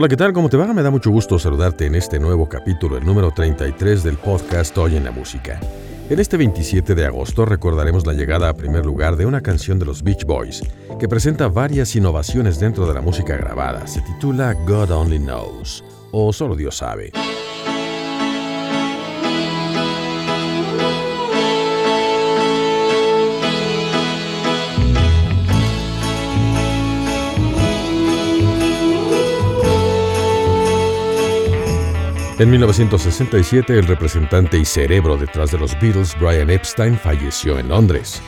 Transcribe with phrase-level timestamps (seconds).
[0.00, 0.32] Hola, ¿qué tal?
[0.32, 0.72] ¿Cómo te va?
[0.72, 4.96] Me da mucho gusto saludarte en este nuevo capítulo, el número 33 del podcast Hoy
[4.96, 5.60] en la Música.
[6.08, 9.84] En este 27 de agosto recordaremos la llegada a primer lugar de una canción de
[9.84, 10.62] los Beach Boys,
[10.98, 13.86] que presenta varias innovaciones dentro de la música grabada.
[13.86, 17.12] Se titula God Only Knows, o Solo Dios sabe.
[32.40, 38.22] En 1967, el representante y cerebro detrás de los Beatles, Brian Epstein, falleció en Londres.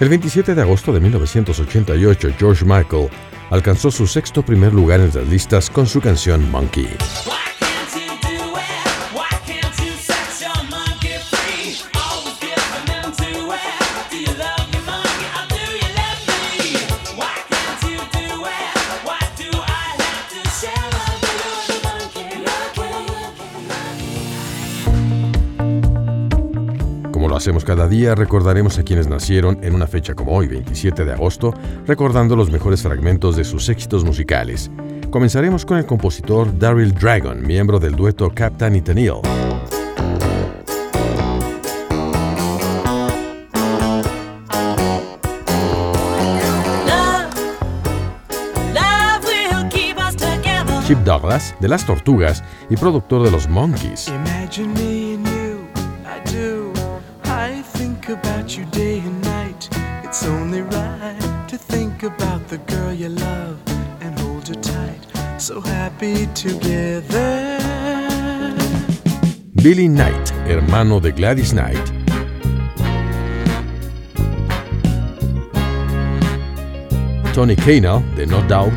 [0.00, 3.08] El 27 de agosto de 1988, George Michael
[3.48, 6.90] alcanzó su sexto primer lugar en las listas con su canción Monkey.
[27.36, 31.54] Hacemos cada día, recordaremos a quienes nacieron en una fecha como hoy, 27 de agosto,
[31.86, 34.70] recordando los mejores fragmentos de sus éxitos musicales.
[35.10, 39.20] Comenzaremos con el compositor Daryl Dragon, miembro del dueto Captain Tennille.
[50.86, 54.12] Chip Douglas, de Las Tortugas y productor de los Monkeys.
[65.54, 67.60] So happy together.
[69.52, 71.78] Billy Knight, hermano de Gladys Knight.
[77.32, 78.74] Tony Kanal de No Doubt.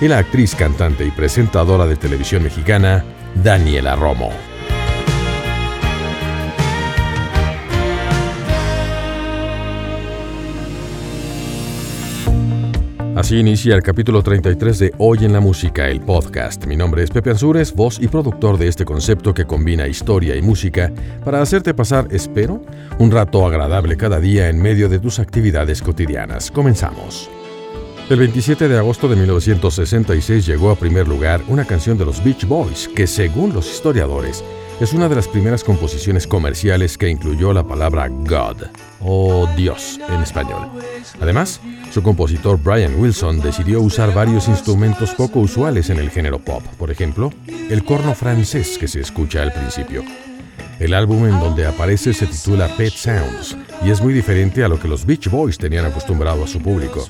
[0.00, 3.04] y la actriz, cantante y presentadora de televisión mexicana,
[3.44, 4.49] Daniela Romo.
[13.20, 16.64] Así inicia el capítulo 33 de Hoy en la Música, el podcast.
[16.64, 20.40] Mi nombre es Pepe Ansures, voz y productor de este concepto que combina historia y
[20.40, 20.90] música
[21.22, 22.64] para hacerte pasar, espero,
[22.98, 26.50] un rato agradable cada día en medio de tus actividades cotidianas.
[26.50, 27.28] Comenzamos.
[28.08, 32.46] El 27 de agosto de 1966 llegó a primer lugar una canción de los Beach
[32.46, 34.42] Boys que, según los historiadores,
[34.80, 40.22] es una de las primeras composiciones comerciales que incluyó la palabra God o Dios en
[40.22, 40.68] español.
[41.20, 46.62] Además, su compositor Brian Wilson decidió usar varios instrumentos poco usuales en el género pop,
[46.78, 50.04] por ejemplo, el corno francés que se escucha al principio.
[50.78, 54.78] El álbum en donde aparece se titula Pet Sounds y es muy diferente a lo
[54.78, 57.06] que los Beach Boys tenían acostumbrado a su público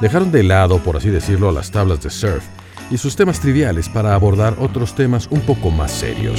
[0.00, 2.44] dejaron de lado, por así decirlo, las tablas de surf
[2.90, 6.38] y sus temas triviales para abordar otros temas un poco más serios.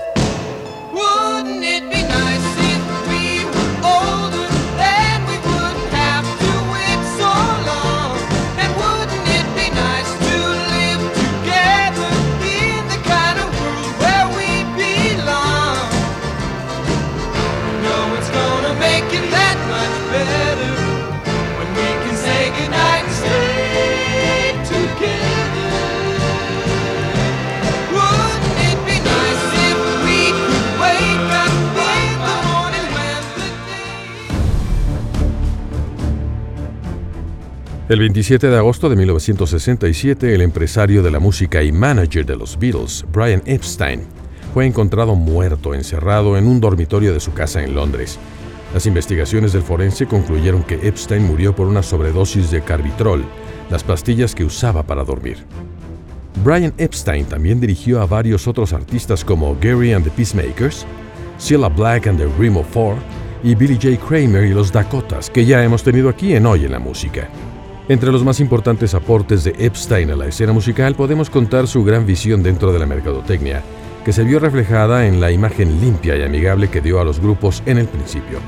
[37.91, 42.57] El 27 de agosto de 1967, el empresario de la música y manager de los
[42.57, 44.03] Beatles, Brian Epstein,
[44.53, 48.17] fue encontrado muerto encerrado en un dormitorio de su casa en Londres.
[48.73, 53.25] Las investigaciones del forense concluyeron que Epstein murió por una sobredosis de carbitrol,
[53.69, 55.39] las pastillas que usaba para dormir.
[56.45, 60.85] Brian Epstein también dirigió a varios otros artistas como Gary and the Peacemakers,
[61.37, 62.95] Cilla Black and the Remo Four
[63.43, 64.01] y Billy J.
[64.07, 67.27] Kramer y los Dakotas, que ya hemos tenido aquí en Hoy en la Música.
[67.91, 72.05] Entre los más importantes aportes de Epstein a la escena musical podemos contar su gran
[72.05, 73.61] visión dentro de la mercadotecnia,
[74.05, 77.61] que se vio reflejada en la imagen limpia y amigable que dio a los grupos
[77.65, 78.39] en el principio,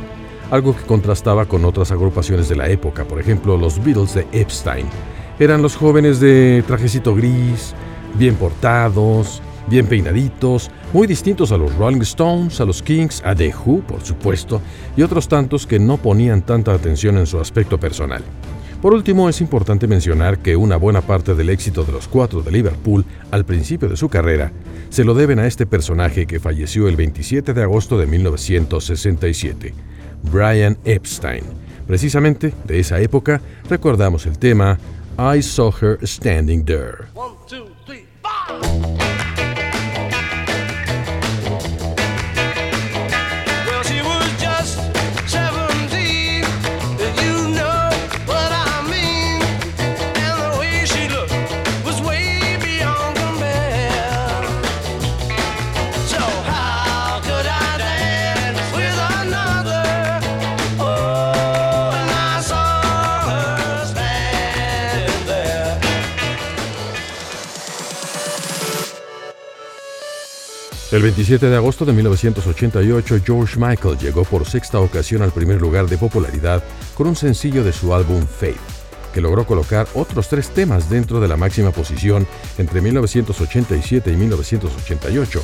[0.50, 4.86] algo que contrastaba con otras agrupaciones de la época, por ejemplo los Beatles de Epstein.
[5.38, 7.76] Eran los jóvenes de trajecito gris,
[8.14, 13.54] bien portados, bien peinaditos, muy distintos a los Rolling Stones, a los Kings, a The
[13.54, 14.62] Who, por supuesto,
[14.96, 18.24] y otros tantos que no ponían tanta atención en su aspecto personal.
[18.84, 22.52] Por último, es importante mencionar que una buena parte del éxito de los cuatro de
[22.52, 24.52] Liverpool al principio de su carrera
[24.90, 29.74] se lo deben a este personaje que falleció el 27 de agosto de 1967,
[30.24, 31.46] Brian Epstein.
[31.88, 33.40] Precisamente de esa época
[33.70, 34.78] recordamos el tema
[35.18, 37.06] I Saw Her Standing There.
[70.94, 75.88] El 27 de agosto de 1988, George Michael llegó por sexta ocasión al primer lugar
[75.88, 76.64] de popularidad
[76.94, 78.60] con un sencillo de su álbum Faith,
[79.12, 82.28] que logró colocar otros tres temas dentro de la máxima posición
[82.60, 85.42] entre 1987 y 1988,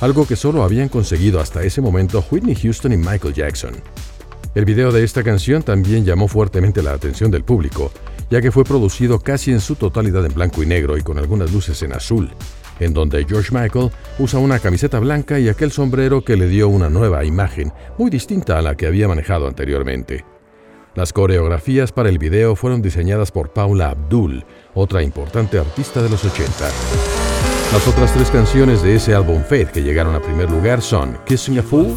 [0.00, 3.74] algo que solo habían conseguido hasta ese momento Whitney Houston y Michael Jackson.
[4.54, 7.92] El video de esta canción también llamó fuertemente la atención del público,
[8.30, 11.52] ya que fue producido casi en su totalidad en blanco y negro y con algunas
[11.52, 12.30] luces en azul,
[12.80, 16.88] en donde George Michael usa una camiseta blanca y aquel sombrero que le dio una
[16.90, 20.24] nueva imagen, muy distinta a la que había manejado anteriormente.
[20.94, 24.44] Las coreografías para el video fueron diseñadas por Paula Abdul,
[24.74, 26.52] otra importante artista de los 80.
[27.72, 31.58] Las otras tres canciones de ese álbum Faith que llegaron a primer lugar son Kissing
[31.58, 31.96] a Fool,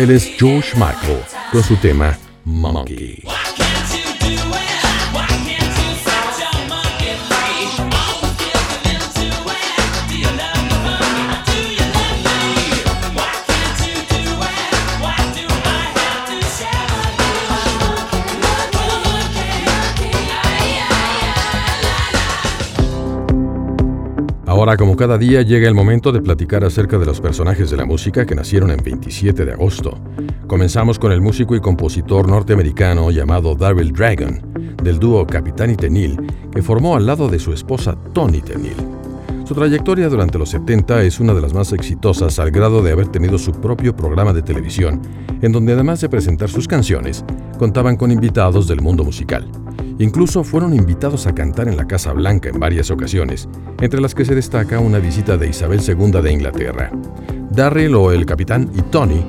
[0.00, 1.20] Él es George Michael
[1.52, 2.16] con su tema
[2.46, 3.22] Monkey.
[24.60, 27.86] Ahora, como cada día, llega el momento de platicar acerca de los personajes de la
[27.86, 29.98] música que nacieron en 27 de agosto.
[30.46, 34.38] Comenzamos con el músico y compositor norteamericano llamado Daryl Dragon,
[34.82, 36.20] del dúo Capitán y Tenil,
[36.54, 38.76] que formó al lado de su esposa Tony Tenil.
[39.46, 43.08] Su trayectoria durante los 70 es una de las más exitosas al grado de haber
[43.08, 45.00] tenido su propio programa de televisión,
[45.40, 47.24] en donde además de presentar sus canciones,
[47.58, 49.50] contaban con invitados del mundo musical.
[49.98, 53.48] Incluso fueron invitados a cantar en la Casa Blanca en varias ocasiones,
[53.80, 56.90] entre las que se destaca una visita de Isabel II de Inglaterra.
[57.50, 59.24] Darryl o el capitán y Tony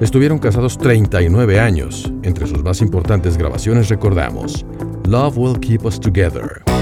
[0.00, 2.12] estuvieron casados 39 años.
[2.22, 4.64] Entre sus más importantes grabaciones recordamos
[5.08, 6.75] Love Will Keep Us Together.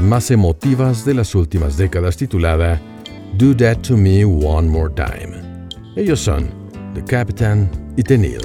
[0.00, 2.80] Más emotivas de las últimas décadas titulada
[3.36, 5.42] Do That To Me One More Time.
[5.96, 6.50] Ellos son
[6.94, 8.40] The Captain y Tenil.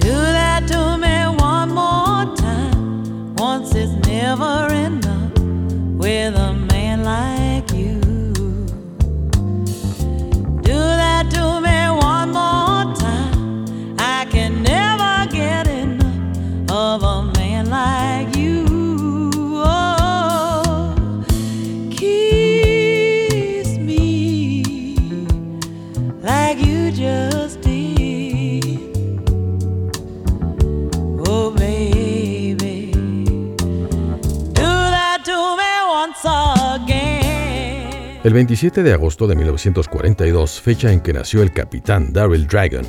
[0.00, 3.34] Do that to me one more time.
[3.36, 5.32] Once is never enough
[5.96, 6.61] with a
[38.32, 42.86] El 27 de agosto de 1942, fecha en que nació el capitán Daryl Dragon,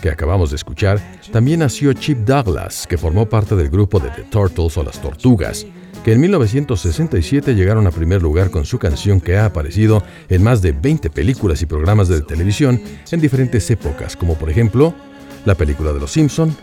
[0.00, 0.98] que acabamos de escuchar,
[1.30, 5.66] también nació Chip Douglas, que formó parte del grupo de The Turtles o Las Tortugas,
[6.02, 10.62] que en 1967 llegaron a primer lugar con su canción que ha aparecido en más
[10.62, 14.94] de 20 películas y programas de televisión en diferentes épocas, como por ejemplo
[15.44, 16.56] la película de Los Simpson,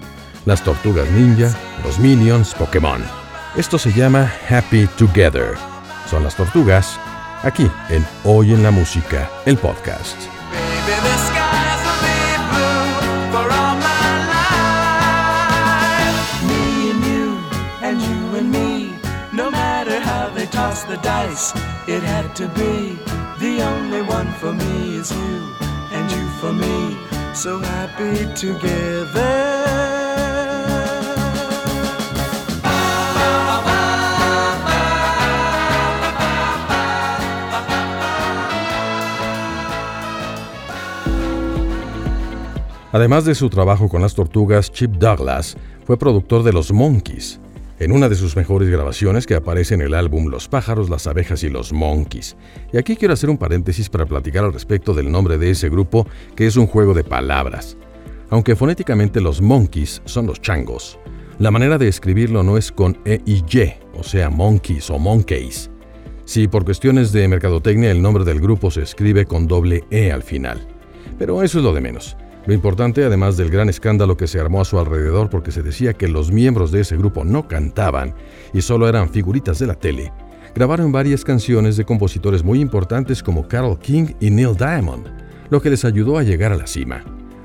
[0.47, 3.03] Las Tortugas Ninja, Los Minions, Pokémon.
[3.55, 5.53] Esto se llama Happy Together.
[6.09, 6.99] Son las tortugas,
[7.43, 10.17] aquí en Hoy en la Música, el podcast.
[10.51, 12.87] Baby, the skies will be blue
[13.31, 14.11] for all my
[15.93, 16.17] life.
[16.47, 17.37] Me and you,
[17.81, 18.93] and you and me.
[19.31, 21.53] No matter how they toss the dice,
[21.87, 22.97] it had to be.
[23.39, 25.53] The only one for me is you,
[25.91, 26.97] and you for me.
[27.33, 29.62] So happy together.
[42.93, 47.39] Además de su trabajo con las tortugas, Chip Douglas fue productor de Los Monkeys,
[47.79, 51.41] en una de sus mejores grabaciones que aparece en el álbum Los pájaros, las abejas
[51.41, 52.35] y los monkeys.
[52.71, 56.05] Y aquí quiero hacer un paréntesis para platicar al respecto del nombre de ese grupo,
[56.35, 57.77] que es un juego de palabras.
[58.29, 60.99] Aunque fonéticamente los monkeys son los changos,
[61.39, 65.71] la manera de escribirlo no es con E y Y, o sea, monkeys o monkeys.
[66.25, 70.21] Si por cuestiones de mercadotecnia el nombre del grupo se escribe con doble E al
[70.21, 70.67] final.
[71.17, 72.15] Pero eso es lo de menos.
[72.45, 75.93] Lo importante, además del gran escándalo que se armó a su alrededor porque se decía
[75.93, 78.15] que los miembros de ese grupo no cantaban
[78.53, 80.11] y solo eran figuritas de la tele,
[80.53, 85.07] grabaron varias canciones de compositores muy importantes como Carole King y Neil Diamond,
[85.49, 87.03] lo que les ayudó a llegar a la cima.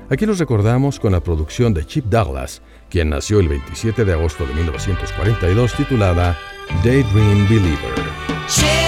[0.09, 4.45] Aquí los recordamos con la producción de Chip Douglas, quien nació el 27 de agosto
[4.45, 6.37] de 1942 titulada
[6.83, 8.78] Daydream Believer.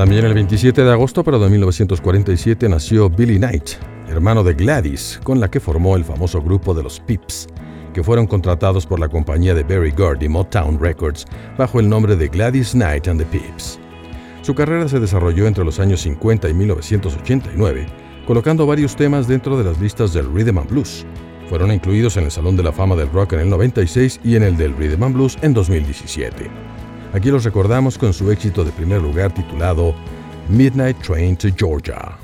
[0.00, 3.72] También el 27 de agosto, pero de 1947, nació Billy Knight,
[4.08, 7.48] hermano de Gladys, con la que formó el famoso grupo de los Pips,
[7.92, 11.26] que fueron contratados por la compañía de Berry Gordy Motown Records
[11.58, 13.78] bajo el nombre de Gladys Knight and the Pips.
[14.40, 17.86] Su carrera se desarrolló entre los años 50 y 1989,
[18.26, 21.04] colocando varios temas dentro de las listas del Rhythm and Blues.
[21.50, 24.44] Fueron incluidos en el Salón de la Fama del Rock en el 96 y en
[24.44, 26.79] el del Rhythm and Blues en 2017.
[27.12, 29.94] Aquí los recordamos con su éxito de primer lugar titulado
[30.48, 32.16] Midnight Train to Georgia.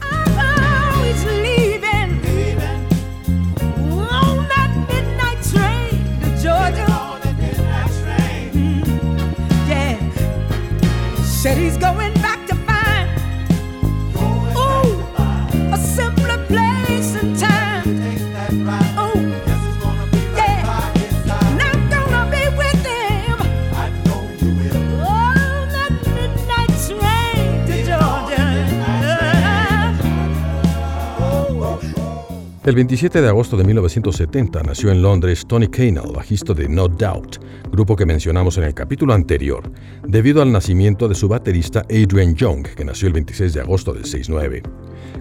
[32.66, 37.36] El 27 de agosto de 1970 nació en Londres Tony Canal, bajista de No Doubt,
[37.70, 39.70] grupo que mencionamos en el capítulo anterior,
[40.04, 44.04] debido al nacimiento de su baterista Adrian Young, que nació el 26 de agosto del
[44.04, 44.64] 69.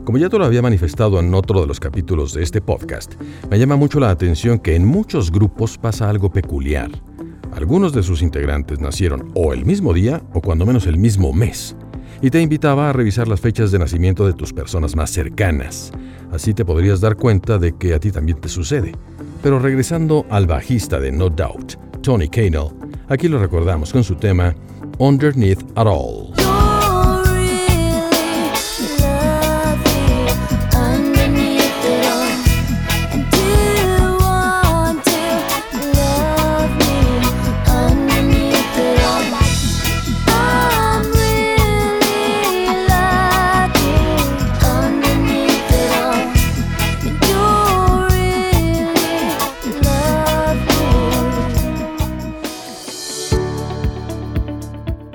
[0.05, 3.13] Como ya te lo había manifestado en otro de los capítulos de este podcast,
[3.51, 6.89] me llama mucho la atención que en muchos grupos pasa algo peculiar.
[7.53, 11.75] Algunos de sus integrantes nacieron o el mismo día o cuando menos el mismo mes,
[12.23, 15.91] y te invitaba a revisar las fechas de nacimiento de tus personas más cercanas.
[16.31, 18.93] Así te podrías dar cuenta de que a ti también te sucede.
[19.41, 22.69] Pero regresando al bajista de No Doubt, Tony Canal,
[23.07, 24.55] aquí lo recordamos con su tema
[24.97, 26.44] Underneath It All.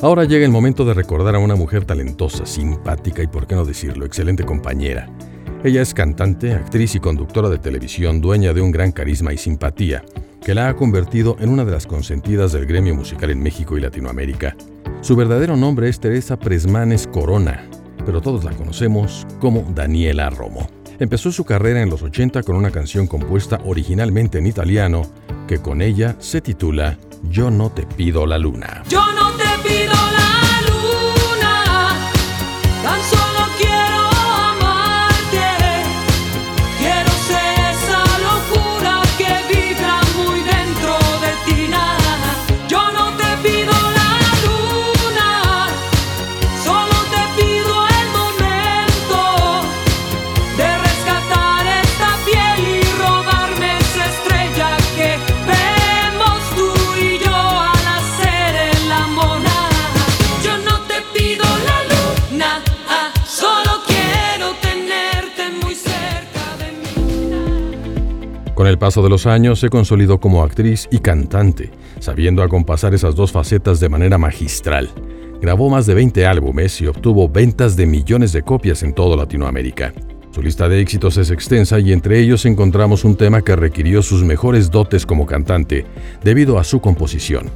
[0.02, 3.66] Ahora llega el momento de recordar a una mujer talentosa, simpática y, por qué no
[3.66, 5.10] decirlo, excelente compañera.
[5.62, 10.02] Ella es cantante, actriz y conductora de televisión, dueña de un gran carisma y simpatía,
[10.42, 13.82] que la ha convertido en una de las consentidas del gremio musical en México y
[13.82, 14.56] Latinoamérica.
[15.02, 17.68] Su verdadero nombre es Teresa Presmanes Corona,
[18.06, 20.66] pero todos la conocemos como Daniela Romo.
[20.98, 25.02] Empezó su carrera en los 80 con una canción compuesta originalmente en italiano,
[25.46, 26.96] que con ella se titula
[27.28, 28.82] Yo no te pido la luna.
[28.88, 29.49] Yo no te
[69.02, 73.88] de los años se consolidó como actriz y cantante, sabiendo acompasar esas dos facetas de
[73.88, 74.90] manera magistral.
[75.40, 79.92] Grabó más de 20 álbumes y obtuvo ventas de millones de copias en toda Latinoamérica.
[80.30, 84.22] Su lista de éxitos es extensa y entre ellos encontramos un tema que requirió sus
[84.22, 85.86] mejores dotes como cantante
[86.22, 87.50] debido a su composición.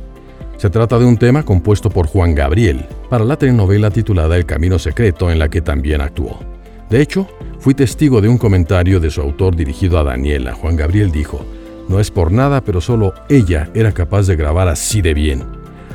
[0.56, 4.78] Se trata de un tema compuesto por Juan Gabriel para la telenovela titulada El Camino
[4.78, 6.40] Secreto en la que también actuó.
[6.90, 7.28] De hecho,
[7.64, 10.52] fui testigo de un comentario de su autor dirigido a Daniela.
[10.52, 11.46] Juan Gabriel dijo,
[11.88, 15.44] no es por nada, pero solo ella era capaz de grabar así de bien.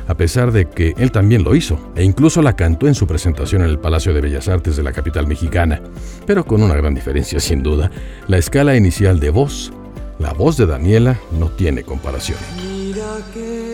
[0.08, 3.62] A pesar de que él también lo hizo, e incluso la cantó en su presentación
[3.62, 5.80] en el Palacio de Bellas Artes de la capital mexicana,
[6.26, 7.92] pero con una gran diferencia sin duda,
[8.26, 9.72] la escala inicial de voz,
[10.18, 12.38] la voz de Daniela no tiene comparación.
[12.56, 13.69] Mira El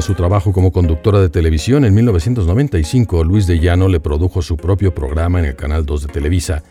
[0.00, 4.56] a su trabajo como conductora de televisión, en 1995 Luis de Llano le produjo su
[4.56, 6.62] propio programa en el Canal 2 de Televisa,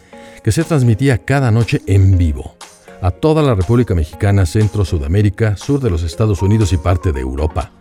[0.44, 2.56] que se transmitía cada noche en vivo
[3.04, 7.22] a toda la República Mexicana, Centro, Sudamérica, sur de los Estados Unidos y parte de
[7.22, 7.72] Europa.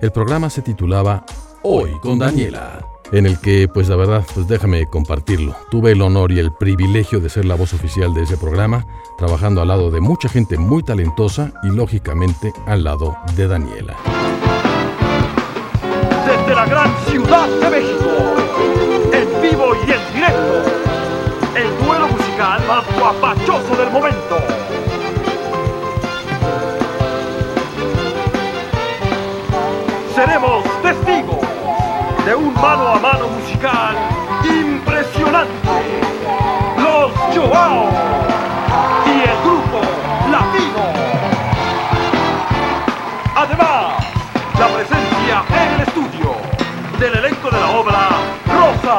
[0.00, 1.26] El programa se titulaba
[1.62, 2.82] Hoy con Daniela,
[3.12, 5.54] en el que, pues la verdad, pues déjame compartirlo.
[5.70, 8.86] Tuve el honor y el privilegio de ser la voz oficial de ese programa,
[9.18, 13.94] trabajando al lado de mucha gente muy talentosa y lógicamente al lado de Daniela.
[16.46, 18.08] Desde la gran ciudad de México,
[19.12, 20.62] en vivo y en directo,
[21.56, 24.38] el duelo musical más guapachoso del momento.
[30.14, 31.46] Seremos testigos
[32.24, 33.96] de un mano a mano musical
[34.44, 35.68] impresionante.
[36.78, 38.35] Los Joao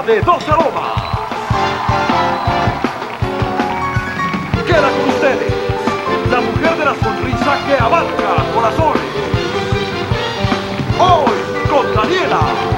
[0.06, 0.94] De Dos Aromas.
[4.68, 5.54] Queda con ustedes
[6.30, 9.02] la mujer de la sonrisa que abarca corazones.
[11.00, 12.77] Hoy con Daniela.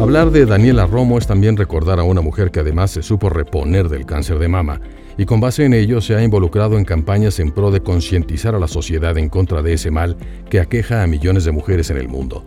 [0.00, 3.88] Hablar de Daniela Romo es también recordar a una mujer que además se supo reponer
[3.88, 4.80] del cáncer de mama
[5.18, 8.58] y con base en ello se ha involucrado en campañas en pro de concientizar a
[8.58, 10.16] la sociedad en contra de ese mal
[10.48, 12.44] que aqueja a millones de mujeres en el mundo.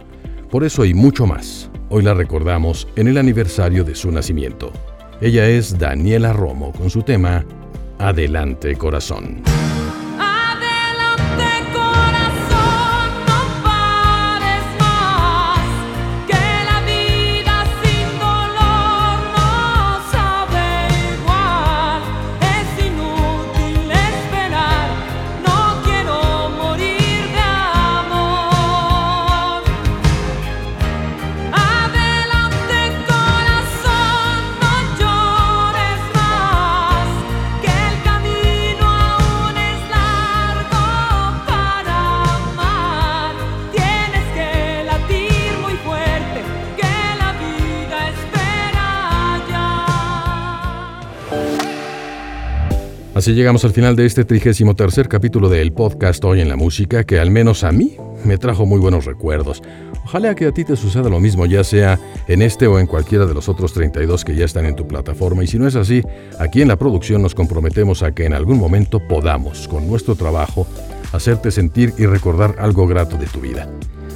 [0.49, 4.71] Por eso y mucho más, hoy la recordamos en el aniversario de su nacimiento.
[5.21, 7.45] Ella es Daniela Romo con su tema
[7.99, 9.43] Adelante Corazón.
[53.15, 57.03] Así llegamos al final de este trigésimo tercer capítulo del podcast Hoy en la Música,
[57.03, 57.95] que al menos a mí
[58.25, 59.61] me trajo muy buenos recuerdos.
[60.03, 63.27] Ojalá que a ti te suceda lo mismo, ya sea en este o en cualquiera
[63.27, 65.43] de los otros 32 que ya están en tu plataforma.
[65.43, 66.01] Y si no es así,
[66.39, 70.65] aquí en la producción nos comprometemos a que en algún momento podamos, con nuestro trabajo,
[71.11, 73.69] hacerte sentir y recordar algo grato de tu vida.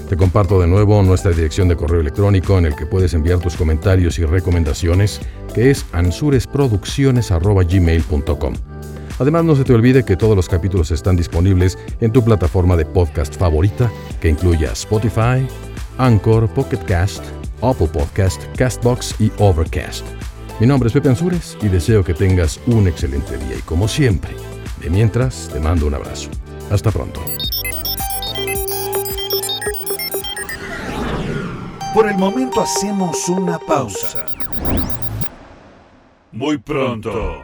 [0.10, 3.56] Te comparto de nuevo nuestra dirección de correo electrónico en el que puedes enviar tus
[3.56, 5.22] comentarios y recomendaciones,
[5.54, 8.77] que es ansuresproducciones.gmail.com.
[9.20, 12.86] Además, no se te olvide que todos los capítulos están disponibles en tu plataforma de
[12.86, 15.48] podcast favorita, que incluya Spotify,
[15.98, 17.24] Anchor, Pocket Cast,
[17.62, 20.06] Apple Podcast, Castbox y Overcast.
[20.60, 24.32] Mi nombre es Pepe Ansures y deseo que tengas un excelente día y como siempre,
[24.82, 26.30] de mientras te mando un abrazo.
[26.70, 27.22] Hasta pronto.
[31.94, 34.28] Por el momento hacemos una pausa.
[36.32, 37.44] Muy pronto